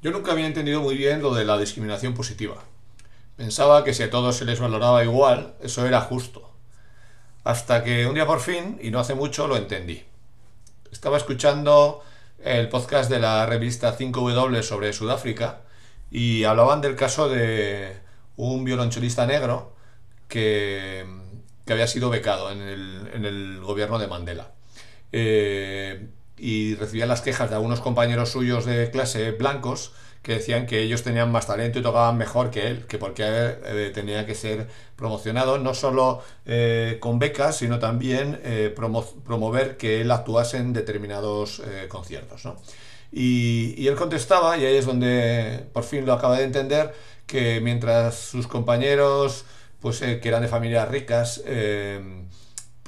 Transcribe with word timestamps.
Yo 0.00 0.12
nunca 0.12 0.32
había 0.32 0.46
entendido 0.46 0.80
muy 0.80 0.96
bien 0.96 1.22
lo 1.22 1.34
de 1.34 1.44
la 1.44 1.58
discriminación 1.58 2.14
positiva. 2.14 2.62
Pensaba 3.36 3.82
que 3.82 3.94
si 3.94 4.04
a 4.04 4.10
todos 4.10 4.36
se 4.36 4.44
les 4.44 4.60
valoraba 4.60 5.02
igual, 5.02 5.54
eso 5.60 5.86
era 5.86 6.00
justo. 6.00 6.50
Hasta 7.42 7.82
que 7.82 8.06
un 8.06 8.14
día 8.14 8.26
por 8.26 8.40
fin, 8.40 8.78
y 8.80 8.90
no 8.90 9.00
hace 9.00 9.14
mucho, 9.14 9.48
lo 9.48 9.56
entendí. 9.56 10.04
Estaba 10.92 11.16
escuchando 11.16 12.02
el 12.44 12.68
podcast 12.68 13.10
de 13.10 13.18
la 13.18 13.44
revista 13.46 13.96
5W 13.96 14.62
sobre 14.62 14.92
Sudáfrica 14.92 15.62
y 16.10 16.44
hablaban 16.44 16.80
del 16.80 16.94
caso 16.94 17.28
de 17.28 17.96
un 18.36 18.64
violonchelista 18.64 19.26
negro 19.26 19.74
que, 20.28 21.04
había 21.68 21.86
sido 21.88 22.08
becado 22.08 22.52
en 22.52 22.60
el, 22.62 23.60
gobierno 23.60 23.98
de 23.98 24.06
Mandela. 24.06 24.52
Eh, 25.10 26.08
y 26.38 26.74
recibía 26.74 27.06
las 27.06 27.20
quejas 27.20 27.50
de 27.50 27.56
algunos 27.56 27.80
compañeros 27.80 28.30
suyos 28.30 28.64
de 28.64 28.90
clase 28.90 29.32
blancos 29.32 29.92
que 30.22 30.34
decían 30.34 30.66
que 30.66 30.82
ellos 30.82 31.02
tenían 31.02 31.30
más 31.30 31.46
talento 31.46 31.78
y 31.78 31.82
tocaban 31.82 32.16
mejor 32.18 32.50
que 32.50 32.66
él, 32.66 32.86
que 32.86 32.98
porque 32.98 33.22
eh, 33.24 33.90
tenía 33.94 34.26
que 34.26 34.34
ser 34.34 34.68
promocionado 34.96 35.58
no 35.58 35.74
solo 35.74 36.22
eh, 36.44 36.98
con 37.00 37.18
becas, 37.18 37.56
sino 37.56 37.78
también 37.78 38.40
eh, 38.44 38.74
promover 38.74 39.76
que 39.76 40.00
él 40.00 40.10
actuase 40.10 40.58
en 40.58 40.72
determinados 40.72 41.62
conciertos. 41.88 42.42
Y, 43.10 43.74
y, 43.78 43.88
él 43.88 43.94
contestaba, 43.94 44.58
y 44.58 44.66
ahí 44.66 44.76
es 44.76 44.84
donde 44.84 45.64
por 45.72 45.84
fin 45.84 46.04
lo 46.04 46.12
acaba 46.12 46.36
de 46.36 46.44
entender, 46.44 46.92
que 47.26 47.60
mientras 47.60 48.16
sus 48.16 48.46
compañeros, 48.46 49.46
pues 49.80 50.00
que 50.00 50.20
eran 50.28 50.42
de 50.42 50.48
familias 50.48 50.88
ricas, 50.88 51.42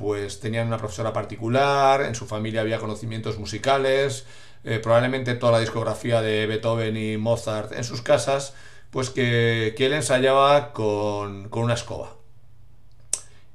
pues 0.01 0.41
tenían 0.41 0.67
una 0.67 0.79
profesora 0.79 1.13
particular, 1.13 2.01
en 2.01 2.15
su 2.15 2.27
familia 2.27 2.63
había 2.63 2.79
conocimientos 2.79 3.39
musicales, 3.39 4.25
eh, 4.65 4.79
probablemente 4.83 5.35
toda 5.35 5.53
la 5.53 5.61
discografía 5.61 6.23
de 6.23 6.47
Beethoven 6.47 6.97
y 6.97 7.19
Mozart 7.19 7.73
en 7.73 7.85
sus 7.85 8.01
casas, 8.01 8.55
pues 8.91 9.11
que, 9.11 9.75
él 9.77 9.93
ensayaba 9.93 10.73
con, 10.73 11.51
una 11.53 11.75
escoba. 11.75 12.17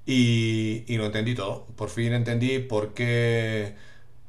Y, 0.06 0.84
y, 0.86 0.98
lo 0.98 1.08
entendí 1.08 1.34
todo. 1.34 1.66
Por 1.76 1.90
fin 1.90 2.14
entendí 2.14 2.60
por 2.60 2.94
qué, 2.94 3.76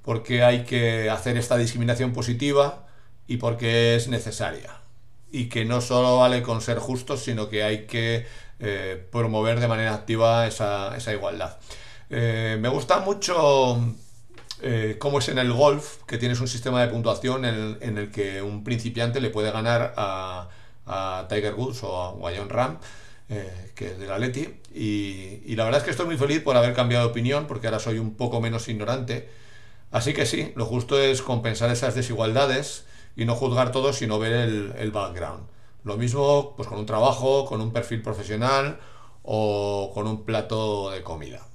por 0.03 0.23
qué 0.23 0.42
hay 0.42 0.64
que 0.64 1.11
hacer 1.11 1.36
esta 1.36 1.58
discriminación 1.58 2.14
positiva 2.14 2.86
y 3.27 3.36
por 3.36 3.58
qué 3.58 3.95
es 3.95 4.08
necesaria. 4.08 4.80
Y 5.30 5.51
que 5.51 5.67
no 5.67 5.83
solo 5.83 6.17
vale 6.17 6.42
con 6.42 6.62
ser 6.62 6.78
justos, 6.78 7.23
sino 7.25 7.51
que 7.51 7.62
hay 7.62 7.86
que 7.86 8.27
eh, 8.58 9.06
promover 9.12 9.61
de 9.61 9.69
manera 9.69 9.95
activa 9.95 10.47
esa, 10.47 10.97
esa 10.97 11.12
igualdad. 11.12 11.58
Eh, 12.08 12.56
me 12.60 12.68
gusta 12.68 13.00
mucho 13.00 13.78
eh, 14.62 14.96
cómo 14.98 15.18
es 15.18 15.28
en 15.28 15.38
el 15.38 15.52
golf, 15.52 16.02
que 16.06 16.18
tienes 16.18 16.40
un 16.40 16.48
sistema 16.48 16.80
de 16.82 16.88
puntuación 16.88 17.44
en 17.44 17.98
el, 17.98 18.10
que 18.10 18.40
un 18.42 18.64
principiante 18.64 19.20
le 19.20 19.30
puede 19.30 19.50
ganar 19.50 19.94
a, 19.96 20.48
Tiger 21.28 21.54
Woods 21.54 21.82
o 21.82 22.27
a, 22.27 22.32
John 22.36 22.48
Ram, 22.48 22.78
eh, 23.28 23.72
que 23.74 23.92
es 23.92 23.98
de 23.98 24.06
la 24.06 24.18
Leti. 24.18 24.48
Y, 24.74 25.54
la 25.56 25.64
verdad 25.64 25.80
es 25.80 25.84
que 25.84 25.90
estoy 25.90 26.06
muy 26.06 26.16
feliz 26.16 26.42
por 26.42 26.56
haber 26.56 26.74
cambiado 26.74 27.04
de 27.06 27.10
opinión, 27.10 27.46
porque 27.46 27.66
ahora 27.66 27.80
soy 27.80 27.98
un 27.98 28.14
poco 28.14 28.40
menos 28.40 28.68
ignorante. 28.68 29.28
Así 29.90 30.14
que 30.14 30.27
sí, 30.27 30.52
lo 30.56 30.66
justo 30.66 30.98
es 30.98 31.22
compensar 31.22 31.70
esas 31.70 31.94
desigualdades 31.94 32.86
y 33.16 33.24
no 33.24 33.34
juzgar 33.34 33.72
todo, 33.72 33.92
sino 33.92 34.18
ver 34.18 34.32
el, 34.32 34.74
el 34.78 34.90
background. 34.92 35.44
Lo 35.84 35.96
mismo 35.96 36.54
pues 36.56 36.68
con 36.68 36.78
un 36.78 36.86
trabajo, 36.86 37.46
con 37.46 37.60
un 37.60 37.72
perfil 37.72 38.02
profesional 38.02 38.78
o 39.22 39.92
con 39.94 40.06
un 40.06 40.24
plato 40.24 40.90
de 40.90 41.02
comida. 41.02 41.46